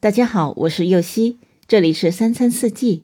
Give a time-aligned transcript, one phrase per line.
[0.00, 3.02] 大家好，我是右希，这里是三餐四季。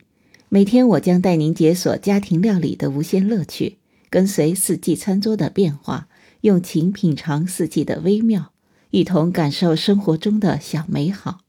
[0.48, 3.78] 每天我将带您解锁家庭料理的无限乐趣，
[4.08, 6.06] 跟随四季餐桌的变化，
[6.42, 8.52] 用情品尝四季的微妙，
[8.90, 11.40] 一同感受生活中的小美好。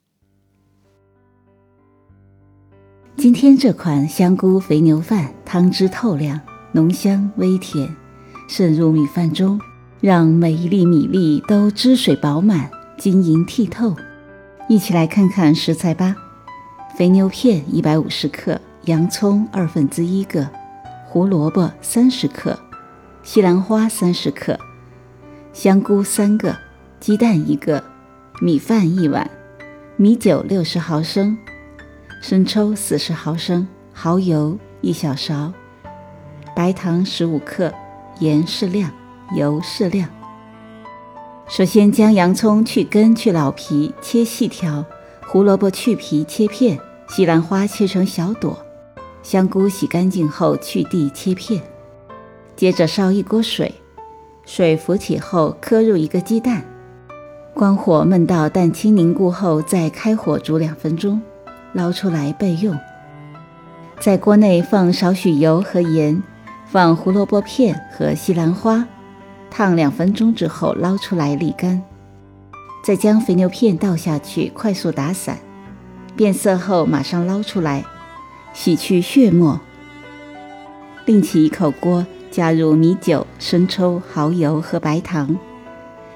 [3.16, 6.42] 今天这款香菇肥牛饭，汤汁透亮，
[6.72, 7.96] 浓香微甜，
[8.50, 9.62] 渗入米饭中，
[10.02, 13.96] 让每一粒米粒都汁水饱满、晶莹剔透。
[14.68, 16.16] 一起来看看食材吧：
[16.98, 20.50] 肥牛片一百五十克，洋葱二分之一个，
[21.06, 22.58] 胡萝卜三十克，
[23.22, 24.60] 西兰花三十克，
[25.54, 26.58] 香菇三个，
[27.00, 27.84] 鸡蛋一个，
[28.42, 29.30] 米饭一碗，
[29.98, 31.38] 米酒六十毫升，
[32.20, 35.54] 生抽四十毫升，蚝油一小勺，
[36.56, 37.72] 白糖十五克，
[38.18, 38.92] 盐适量，
[39.36, 40.10] 油适量。
[41.48, 44.84] 首先将洋葱去根去老皮，切细条；
[45.28, 46.76] 胡萝卜去皮切片；
[47.08, 48.58] 西兰花切成小朵；
[49.22, 51.62] 香菇洗干净后去蒂切片。
[52.56, 53.74] 接着烧一锅水，
[54.44, 56.66] 水浮起后磕入一个鸡蛋，
[57.54, 61.22] 关火焖到蛋清凝固后，再开火煮两分钟，
[61.74, 62.76] 捞出来备用。
[64.00, 66.22] 在锅内放少许油和盐，
[66.66, 68.86] 放胡萝卜片和西兰花。
[69.58, 71.82] 烫两分钟之后捞出来沥干，
[72.84, 75.40] 再将肥牛片倒下去，快速打散，
[76.14, 77.86] 变色后马上捞出来，
[78.54, 79.58] 洗去血沫。
[81.06, 85.40] 另起一口锅，加入米酒、生抽、蚝油和白糖，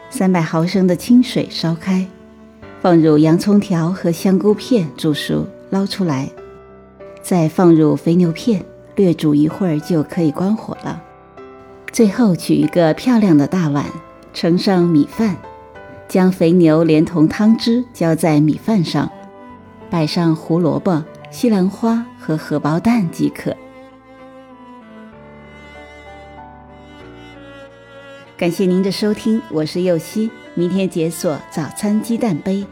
[0.09, 2.05] 三百毫升的清水烧开，
[2.81, 6.29] 放入洋葱条和香菇片煮熟，捞出来，
[7.21, 8.65] 再放入肥牛片，
[8.97, 11.03] 略煮一会儿就可以关火了。
[11.91, 13.85] 最后取一个漂亮的大碗，
[14.33, 15.35] 盛上米饭，
[16.07, 19.09] 将肥牛连同汤汁浇在米饭上，
[19.89, 23.55] 摆上胡萝卜、西兰花和荷包蛋即可。
[28.37, 32.65] 感谢您的收听，我是右希，明天解锁早餐鸡蛋杯。